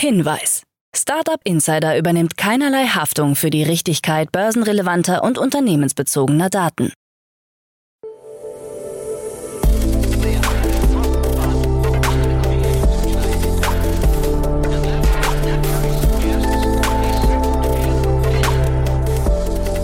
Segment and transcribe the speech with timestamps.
[0.00, 0.62] Hinweis.
[0.96, 6.90] Startup Insider übernimmt keinerlei Haftung für die Richtigkeit börsenrelevanter und unternehmensbezogener Daten.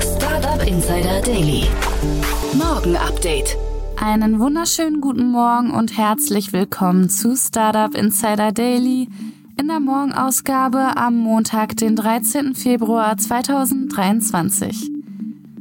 [0.00, 1.66] Startup Insider Daily.
[2.54, 3.58] Morgen Update.
[3.98, 9.08] Einen wunderschönen guten Morgen und herzlich willkommen zu Startup Insider Daily
[9.58, 12.54] in der Morgenausgabe am Montag, den 13.
[12.54, 14.90] Februar 2023.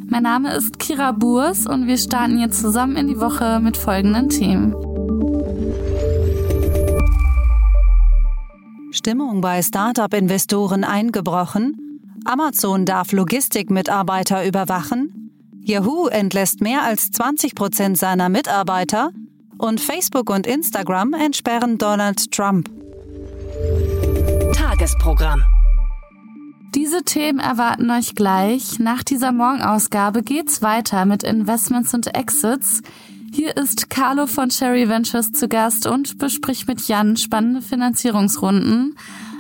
[0.08, 4.30] Mein Name ist Kira Burs und wir starten jetzt zusammen in die Woche mit folgenden
[4.30, 4.76] Themen.
[8.92, 12.02] Stimmung bei Startup-Investoren eingebrochen.
[12.26, 15.32] Amazon darf Logistikmitarbeiter überwachen.
[15.62, 19.12] Yahoo entlässt mehr als 20 Prozent seiner Mitarbeiter.
[19.58, 22.70] Und Facebook und Instagram entsperren Donald Trump.
[24.76, 25.42] Tagesprogramm.
[26.76, 28.78] Diese Themen erwarten euch gleich.
[28.78, 32.82] Nach dieser Morgenausgabe geht's weiter mit Investments und Exits.
[33.32, 38.98] Hier ist Carlo von Cherry Ventures zu Gast und bespricht mit Jan spannende Finanzierungsrunden.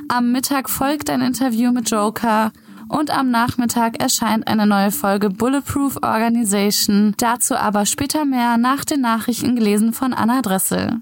[0.08, 2.54] Am Mittag folgt ein Interview mit Joker
[2.88, 7.14] und am Nachmittag erscheint eine neue Folge Bulletproof Organization.
[7.18, 11.02] Dazu aber später mehr nach den Nachrichten gelesen von Anna Dressel.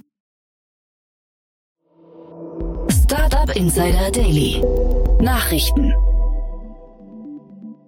[3.56, 4.64] Insider Daily.
[5.22, 5.94] Nachrichten.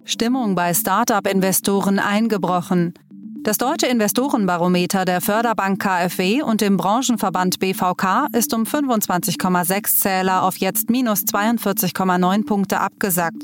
[0.04, 2.94] Stimmung bei Startup-Investoren eingebrochen.
[3.42, 10.56] Das deutsche Investorenbarometer der Förderbank KfW und dem Branchenverband BVK ist um 25,6 Zähler auf
[10.58, 13.42] jetzt minus 42,9 Punkte abgesackt.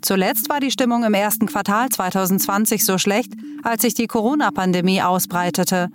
[0.00, 3.32] Zuletzt war die Stimmung im ersten Quartal 2020 so schlecht,
[3.64, 5.88] als sich die Corona-Pandemie ausbreitete.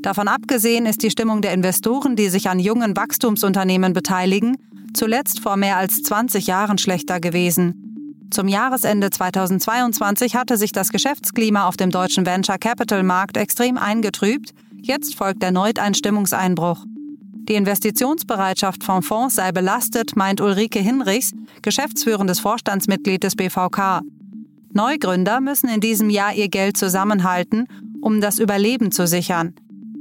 [0.00, 4.56] Davon abgesehen ist die Stimmung der Investoren, die sich an jungen Wachstumsunternehmen beteiligen,
[4.94, 8.28] zuletzt vor mehr als 20 Jahren schlechter gewesen.
[8.30, 14.54] Zum Jahresende 2022 hatte sich das Geschäftsklima auf dem deutschen Venture Capital Markt extrem eingetrübt.
[14.80, 16.84] Jetzt folgt erneut ein Stimmungseinbruch.
[17.48, 24.02] Die Investitionsbereitschaft von Fonds sei belastet, meint Ulrike Hinrichs, geschäftsführendes Vorstandsmitglied des BVK.
[24.72, 27.66] Neugründer müssen in diesem Jahr ihr Geld zusammenhalten,
[28.00, 29.54] um das Überleben zu sichern.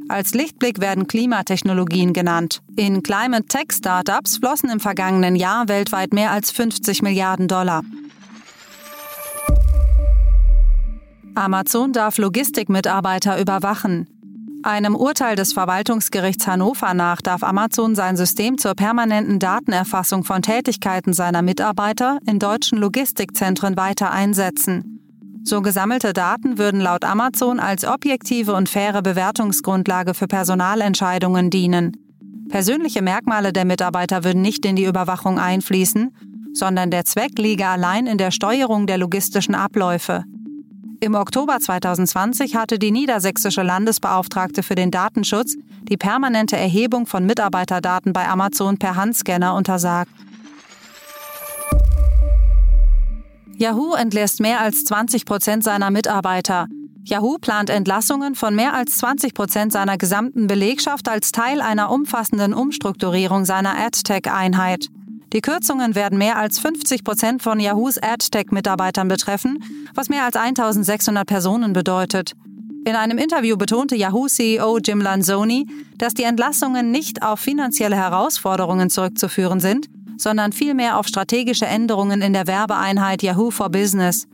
[0.10, 2.64] Als Lichtblick werden Klimatechnologien genannt.
[2.76, 7.84] In Climate Tech Startups flossen im vergangenen Jahr weltweit mehr als 50 Milliarden Dollar.
[11.36, 14.08] Amazon darf Logistikmitarbeiter überwachen.
[14.64, 21.14] Einem Urteil des Verwaltungsgerichts Hannover nach darf Amazon sein System zur permanenten Datenerfassung von Tätigkeiten
[21.14, 24.99] seiner Mitarbeiter in deutschen Logistikzentren weiter einsetzen.
[25.44, 31.98] So gesammelte Daten würden laut Amazon als objektive und faire Bewertungsgrundlage für Personalentscheidungen dienen.
[32.50, 36.12] Persönliche Merkmale der Mitarbeiter würden nicht in die Überwachung einfließen,
[36.54, 40.24] sondern der Zweck liege allein in der Steuerung der logistischen Abläufe.
[41.02, 48.12] Im Oktober 2020 hatte die niedersächsische Landesbeauftragte für den Datenschutz die permanente Erhebung von Mitarbeiterdaten
[48.12, 50.12] bei Amazon per Handscanner untersagt.
[53.60, 56.68] Yahoo entlässt mehr als 20 Prozent seiner Mitarbeiter.
[57.04, 62.54] Yahoo plant Entlassungen von mehr als 20 Prozent seiner gesamten Belegschaft als Teil einer umfassenden
[62.54, 64.88] Umstrukturierung seiner AdTech-Einheit.
[65.34, 69.62] Die Kürzungen werden mehr als 50 Prozent von Yahoos AdTech-Mitarbeitern betreffen,
[69.94, 72.32] was mehr als 1600 Personen bedeutet.
[72.86, 79.60] In einem Interview betonte Yahoo-CEO Jim Lanzoni, dass die Entlassungen nicht auf finanzielle Herausforderungen zurückzuführen
[79.60, 79.88] sind,
[80.22, 84.28] sondern vielmehr auf strategische Änderungen in der Werbeeinheit Yahoo for Business.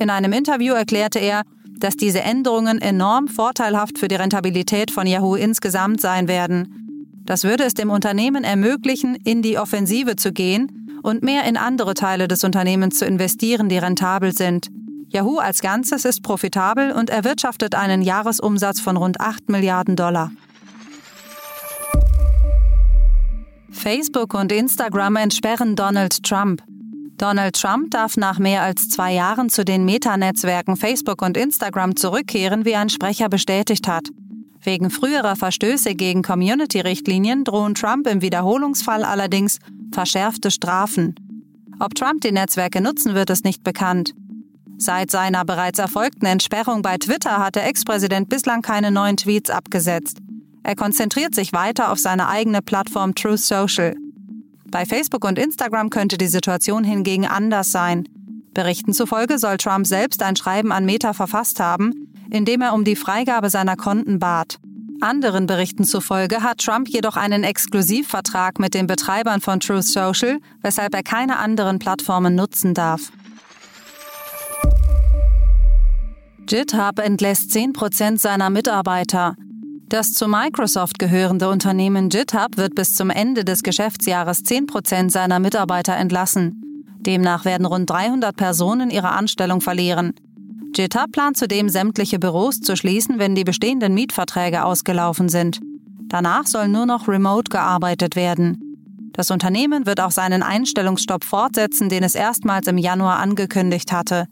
[0.00, 1.42] In einem Interview erklärte er,
[1.78, 7.22] dass diese Änderungen enorm vorteilhaft für die Rentabilität von Yahoo insgesamt sein werden.
[7.24, 11.94] Das würde es dem Unternehmen ermöglichen, in die Offensive zu gehen und mehr in andere
[11.94, 14.68] Teile des Unternehmens zu investieren, die rentabel sind.
[15.08, 20.30] Yahoo als Ganzes ist profitabel und erwirtschaftet einen Jahresumsatz von rund 8 Milliarden Dollar.
[23.70, 26.62] Facebook und Instagram entsperren Donald Trump.
[27.16, 32.64] Donald Trump darf nach mehr als zwei Jahren zu den Meta-Netzwerken Facebook und Instagram zurückkehren,
[32.64, 34.08] wie ein Sprecher bestätigt hat.
[34.62, 39.58] Wegen früherer Verstöße gegen Community-Richtlinien drohen Trump im Wiederholungsfall allerdings
[39.92, 41.14] verschärfte Strafen.
[41.78, 44.14] Ob Trump die Netzwerke nutzen wird, ist nicht bekannt.
[44.76, 50.18] Seit seiner bereits erfolgten Entsperrung bei Twitter hat der Ex-Präsident bislang keine neuen Tweets abgesetzt.
[50.62, 53.94] Er konzentriert sich weiter auf seine eigene Plattform Truth Social.
[54.66, 58.08] Bei Facebook und Instagram könnte die Situation hingegen anders sein.
[58.54, 62.84] Berichten zufolge soll Trump selbst ein Schreiben an Meta verfasst haben, in dem er um
[62.84, 64.58] die Freigabe seiner Konten bat.
[65.00, 70.94] Anderen Berichten zufolge hat Trump jedoch einen Exklusivvertrag mit den Betreibern von Truth Social, weshalb
[70.94, 73.10] er keine anderen Plattformen nutzen darf.
[76.44, 79.36] GitHub entlässt 10% seiner Mitarbeiter.
[79.90, 85.96] Das zu Microsoft gehörende Unternehmen GitHub wird bis zum Ende des Geschäftsjahres 10% seiner Mitarbeiter
[85.96, 86.86] entlassen.
[87.00, 90.12] Demnach werden rund 300 Personen ihre Anstellung verlieren.
[90.72, 95.58] GitHub plant zudem sämtliche Büros zu schließen, wenn die bestehenden Mietverträge ausgelaufen sind.
[96.06, 99.10] Danach soll nur noch remote gearbeitet werden.
[99.12, 104.28] Das Unternehmen wird auch seinen Einstellungsstopp fortsetzen, den es erstmals im Januar angekündigt hatte.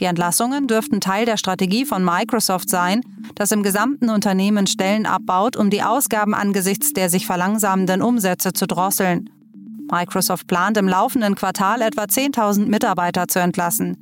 [0.00, 3.02] Die Entlassungen dürften Teil der Strategie von Microsoft sein,
[3.34, 8.66] das im gesamten Unternehmen Stellen abbaut, um die Ausgaben angesichts der sich verlangsamenden Umsätze zu
[8.66, 9.28] drosseln.
[9.90, 13.96] Microsoft plant im laufenden Quartal etwa 10.000 Mitarbeiter zu entlassen.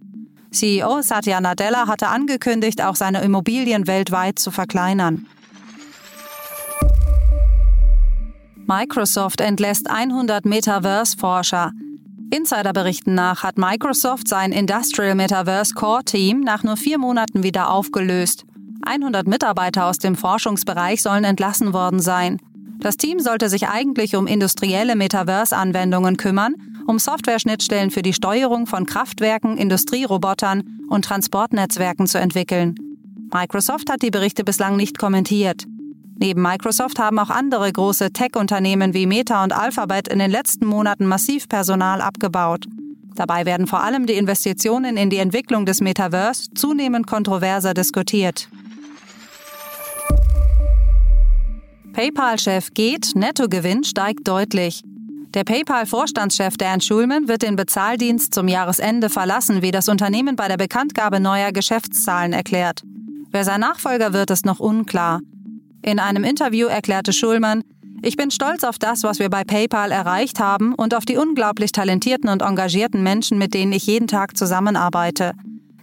[0.52, 5.26] CEO Satya Nadella hatte angekündigt, auch seine Immobilien weltweit zu verkleinern.
[8.66, 11.72] Microsoft entlässt 100 Metaverse-Forscher.
[12.30, 18.44] Insiderberichten nach hat Microsoft sein Industrial Metaverse Core Team nach nur vier Monaten wieder aufgelöst.
[18.82, 22.38] 100 Mitarbeiter aus dem Forschungsbereich sollen entlassen worden sein.
[22.80, 26.54] Das Team sollte sich eigentlich um industrielle Metaverse-Anwendungen kümmern,
[26.86, 32.74] um Software-Schnittstellen für die Steuerung von Kraftwerken, Industrierobotern und Transportnetzwerken zu entwickeln.
[33.32, 35.64] Microsoft hat die Berichte bislang nicht kommentiert.
[36.20, 41.06] Neben Microsoft haben auch andere große Tech-Unternehmen wie Meta und Alphabet in den letzten Monaten
[41.06, 42.66] massiv Personal abgebaut.
[43.14, 48.48] Dabei werden vor allem die Investitionen in die Entwicklung des Metaverse zunehmend kontroverser diskutiert.
[51.92, 54.82] PayPal-Chef geht, Nettogewinn steigt deutlich.
[55.34, 60.56] Der PayPal-Vorstandschef Dan Schulman wird den Bezahldienst zum Jahresende verlassen, wie das Unternehmen bei der
[60.56, 62.82] Bekanntgabe neuer Geschäftszahlen erklärt.
[63.30, 65.20] Wer sein Nachfolger wird, ist noch unklar.
[65.82, 67.62] In einem Interview erklärte Schulman,
[68.02, 71.72] ich bin stolz auf das, was wir bei PayPal erreicht haben und auf die unglaublich
[71.72, 75.32] talentierten und engagierten Menschen, mit denen ich jeden Tag zusammenarbeite.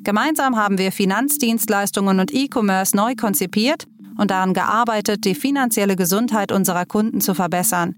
[0.04, 3.86] Gemeinsam haben wir Finanzdienstleistungen und E-Commerce neu konzipiert
[4.18, 7.96] und daran gearbeitet, die finanzielle Gesundheit unserer Kunden zu verbessern.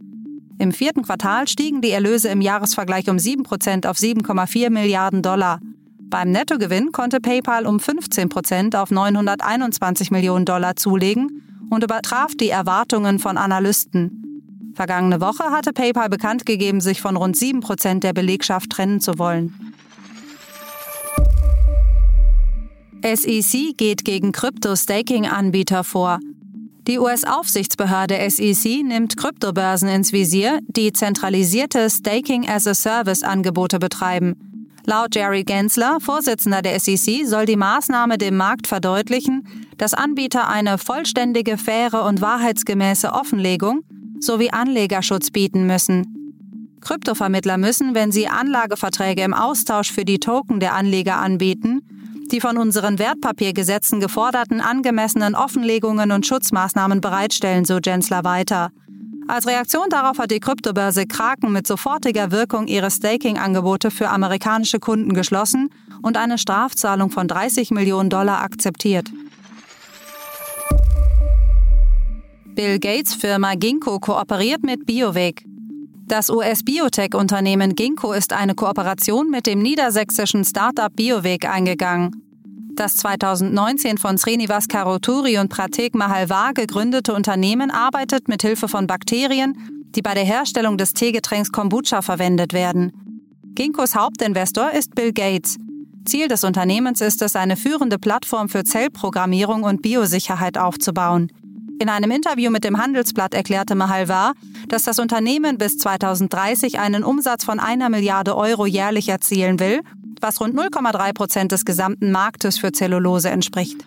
[0.58, 5.60] Im vierten Quartal stiegen die Erlöse im Jahresvergleich um 7% auf 7,4 Milliarden Dollar.
[6.00, 13.20] Beim Nettogewinn konnte PayPal um 15% auf 921 Millionen Dollar zulegen und übertraf die Erwartungen
[13.20, 14.74] von Analysten.
[14.76, 19.74] Vergangene Woche hatte PayPal bekannt gegeben, sich von rund 7% der Belegschaft trennen zu wollen.
[23.04, 26.20] SEC geht gegen Krypto-Staking-Anbieter vor.
[26.88, 34.36] Die US-Aufsichtsbehörde SEC nimmt Kryptobörsen ins Visier, die zentralisierte Staking-as-a-Service-Angebote betreiben.
[34.86, 40.78] Laut Jerry Gensler, Vorsitzender der SEC, soll die Maßnahme dem Markt verdeutlichen, dass Anbieter eine
[40.78, 43.82] vollständige, faire und wahrheitsgemäße Offenlegung
[44.20, 46.18] sowie Anlegerschutz bieten müssen.
[46.82, 51.82] Kryptovermittler müssen, wenn sie Anlageverträge im Austausch für die Token der Anleger anbieten,
[52.32, 58.72] die von unseren Wertpapiergesetzen geforderten angemessenen Offenlegungen und Schutzmaßnahmen bereitstellen, so Gensler weiter.
[59.28, 65.14] Als Reaktion darauf hat die Kryptobörse Kraken mit sofortiger Wirkung ihre Staking-Angebote für amerikanische Kunden
[65.14, 65.70] geschlossen
[66.02, 69.12] und eine Strafzahlung von 30 Millionen Dollar akzeptiert.
[72.58, 75.46] Bill Gates Firma Ginkgo kooperiert mit BioVec.
[76.08, 82.24] Das US-Biotech-Unternehmen Ginkgo ist eine Kooperation mit dem niedersächsischen Startup BioVec eingegangen.
[82.76, 89.86] Das 2019 von Srinivas Karoturi und Pratik Mahalwar gegründete Unternehmen arbeitet mit Hilfe von Bakterien,
[89.96, 92.92] die bei der Herstellung des Teegetränks Kombucha verwendet werden.
[93.54, 95.58] Ginkgos Hauptinvestor ist Bill Gates.
[96.06, 101.32] Ziel des Unternehmens ist es, eine führende Plattform für Zellprogrammierung und Biosicherheit aufzubauen.
[101.80, 104.34] In einem Interview mit dem Handelsblatt erklärte Mahalwar,
[104.68, 109.82] dass das Unternehmen bis 2030 einen Umsatz von einer Milliarde Euro jährlich erzielen will,
[110.20, 113.86] was rund 0,3 Prozent des gesamten Marktes für Zellulose entspricht.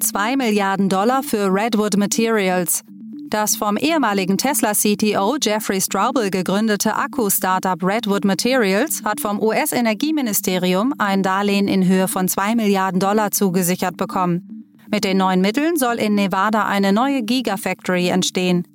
[0.00, 2.82] 2 Milliarden Dollar für Redwood Materials.
[3.32, 11.66] Das vom ehemaligen Tesla-CTO Jeffrey Straubel gegründete Akku-Startup Redwood Materials hat vom US-Energieministerium ein Darlehen
[11.66, 14.66] in Höhe von 2 Milliarden Dollar zugesichert bekommen.
[14.90, 18.68] Mit den neuen Mitteln soll in Nevada eine neue Gigafactory entstehen.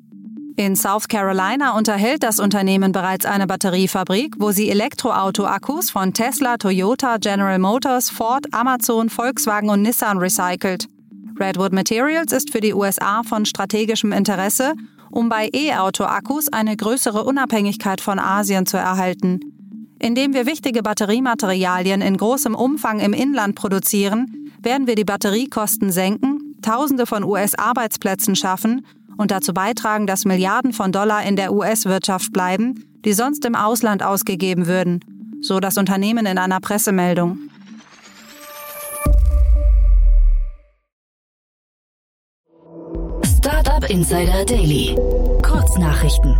[0.56, 7.18] In South Carolina unterhält das Unternehmen bereits eine Batteriefabrik, wo sie Elektroauto-Akkus von Tesla, Toyota,
[7.18, 10.88] General Motors, Ford, Amazon, Volkswagen und Nissan recycelt.
[11.40, 14.74] Redwood Materials ist für die USA von strategischem Interesse,
[15.12, 19.40] um bei E-Auto-Akkus eine größere Unabhängigkeit von Asien zu erhalten.
[20.00, 26.56] Indem wir wichtige Batteriematerialien in großem Umfang im Inland produzieren, werden wir die Batteriekosten senken,
[26.62, 28.86] Tausende von US-Arbeitsplätzen schaffen
[29.18, 34.04] und dazu beitragen, dass Milliarden von Dollar in der US-Wirtschaft bleiben, die sonst im Ausland
[34.04, 35.00] ausgegeben würden,
[35.42, 37.47] so das Unternehmen in einer Pressemeldung.
[43.90, 44.96] Insider Daily.
[45.42, 46.38] Kurznachrichten.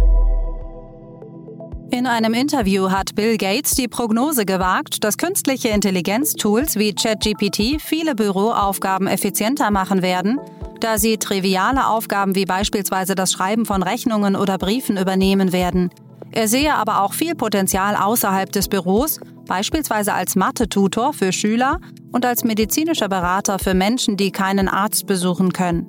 [1.92, 8.16] In einem Interview hat Bill Gates die Prognose gewagt, dass künstliche Intelligenztools wie ChatGPT viele
[8.16, 10.42] Büroaufgaben effizienter machen werden,
[10.82, 15.90] da sie triviale Aufgaben wie beispielsweise das Schreiben von Rechnungen oder Briefen übernehmen werden.
[16.32, 21.80] Er sehe aber auch viel Potenzial außerhalb des Büros, beispielsweise als Mathe-Tutor für Schüler
[22.12, 25.88] und als medizinischer Berater für Menschen, die keinen Arzt besuchen können.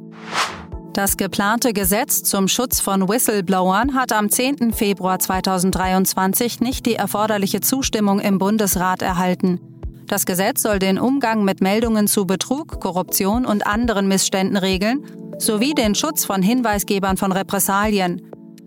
[0.99, 4.73] Das geplante Gesetz zum Schutz von Whistleblowern hat am 10.
[4.73, 9.61] Februar 2023 nicht die erforderliche Zustimmung im Bundesrat erhalten.
[10.09, 15.05] Das Gesetz soll den Umgang mit Meldungen zu Betrug, Korruption und anderen Missständen regeln,
[15.39, 18.21] sowie den Schutz von Hinweisgebern von Repressalien.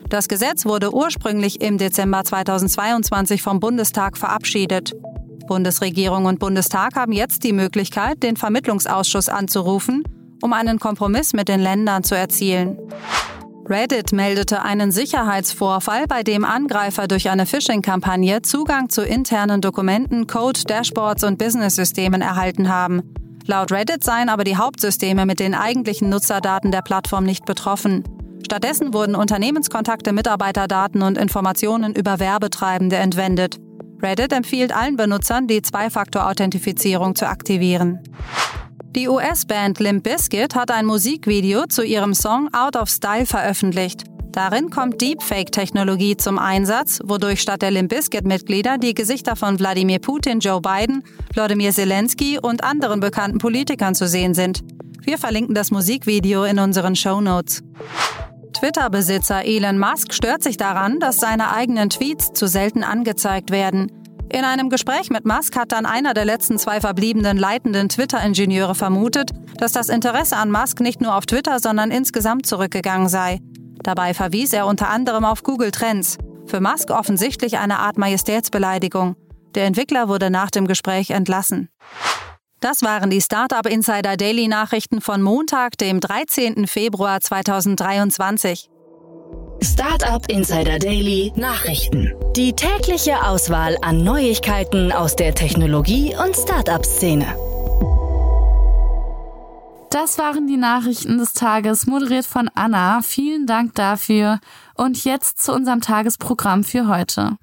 [0.08, 4.94] Das Gesetz wurde ursprünglich im Dezember 2022 vom Bundestag verabschiedet.
[5.48, 10.06] Bundesregierung und Bundestag haben jetzt die Möglichkeit, den Vermittlungsausschuss anzurufen
[10.42, 12.78] um einen Kompromiss mit den Ländern zu erzielen.
[13.70, 20.62] Reddit meldete einen Sicherheitsvorfall, bei dem Angreifer durch eine Phishing-Kampagne Zugang zu internen Dokumenten, Code,
[20.68, 23.02] Dashboards und Business-Systemen erhalten haben.
[23.46, 28.04] Laut Reddit seien aber die Hauptsysteme mit den eigentlichen Nutzerdaten der Plattform nicht betroffen.
[28.46, 33.58] Stattdessen wurden Unternehmenskontakte, Mitarbeiterdaten und Informationen über Werbetreibende entwendet.
[34.02, 38.00] Reddit empfiehlt allen Benutzern, die Zwei-Faktor-Authentifizierung zu aktivieren.
[38.94, 44.04] Die US-Band Limp Bizkit hat ein Musikvideo zu ihrem Song Out of Style veröffentlicht.
[44.34, 50.42] Darin kommt Deepfake-Technologie zum Einsatz, wodurch statt der Limp Bizkit-Mitglieder die Gesichter von Wladimir Putin,
[50.42, 54.60] Joe Biden, Wladimir Zelensky und anderen bekannten Politikern zu sehen sind.
[55.04, 57.64] Wir verlinken das Musikvideo in unseren Show Notes.
[58.52, 64.01] Twitter-Besitzer Elon Musk stört sich daran, dass seine eigenen Tweets zu selten angezeigt werden.
[64.34, 69.32] In einem Gespräch mit Musk hat dann einer der letzten zwei verbliebenen leitenden Twitter-Ingenieure vermutet,
[69.58, 73.42] dass das Interesse an Musk nicht nur auf Twitter, sondern insgesamt zurückgegangen sei.
[73.84, 76.18] Dabei verwies er unter anderem auf Google Trends.
[76.46, 79.18] Für Musk offensichtlich eine Art Majestätsbeleidigung.
[79.54, 81.68] Der Entwickler wurde nach dem Gespräch entlassen.
[82.62, 86.68] Das waren die Startup Insider Daily Nachrichten von Montag, dem 13.
[86.68, 88.70] Februar 2023.
[89.64, 92.12] Startup Insider Daily Nachrichten.
[92.36, 97.28] Die tägliche Auswahl an Neuigkeiten aus der Technologie- und Startup-Szene.
[99.92, 103.02] Das waren die Nachrichten des Tages, moderiert von Anna.
[103.04, 104.40] Vielen Dank dafür.
[104.74, 107.38] Und jetzt zu unserem Tagesprogramm für heute.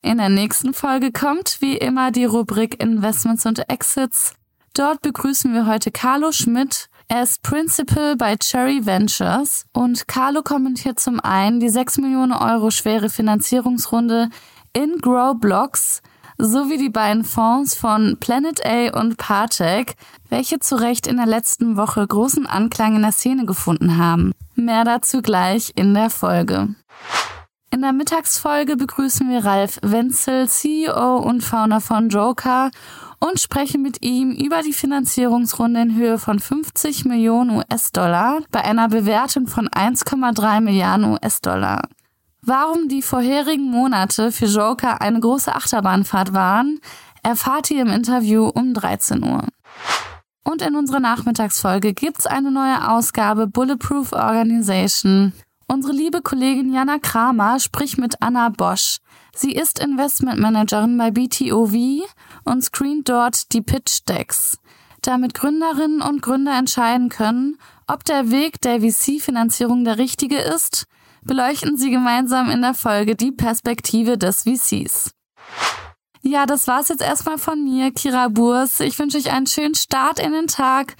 [0.00, 4.32] In der nächsten Folge kommt wie immer die Rubrik Investments und Exits.
[4.72, 11.00] Dort begrüßen wir heute Carlo Schmidt, er ist Principal bei Cherry Ventures und Carlo kommentiert
[11.00, 14.28] zum einen die 6 Millionen Euro schwere Finanzierungsrunde
[14.72, 16.02] in Grow Blocks
[16.38, 19.96] sowie die beiden Fonds von Planet A und Partech,
[20.28, 24.30] welche zu Recht in der letzten Woche großen Anklang in der Szene gefunden haben.
[24.54, 26.76] Mehr dazu gleich in der Folge.
[27.72, 32.72] In der Mittagsfolge begrüßen wir Ralf Wenzel, CEO und Founder von Joker
[33.20, 38.88] und sprechen mit ihm über die Finanzierungsrunde in Höhe von 50 Millionen US-Dollar bei einer
[38.88, 41.82] Bewertung von 1,3 Milliarden US-Dollar.
[42.42, 46.80] Warum die vorherigen Monate für Joker eine große Achterbahnfahrt waren,
[47.22, 49.44] erfahrt ihr im Interview um 13 Uhr.
[50.42, 55.34] Und in unserer Nachmittagsfolge gibt's eine neue Ausgabe Bulletproof Organization.
[55.70, 58.98] Unsere liebe Kollegin Jana Kramer spricht mit Anna Bosch.
[59.32, 62.02] Sie ist Investmentmanagerin bei BTOV
[62.42, 64.58] und screent dort die Pitch Decks,
[65.02, 70.88] damit Gründerinnen und Gründer entscheiden können, ob der Weg der VC-Finanzierung der richtige ist,
[71.22, 75.12] beleuchten sie gemeinsam in der Folge die Perspektive des VCs.
[76.22, 78.80] Ja, das war's jetzt erstmal von mir, Kira Burs.
[78.80, 80.96] Ich wünsche euch einen schönen Start in den Tag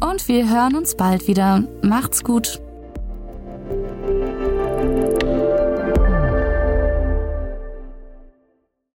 [0.00, 1.62] und wir hören uns bald wieder.
[1.82, 2.62] Macht's gut.
[3.66, 4.53] Thank you.